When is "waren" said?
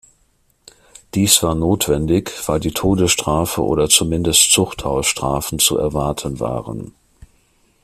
6.39-6.95